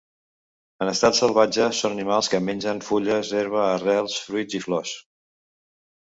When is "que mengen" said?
2.33-2.81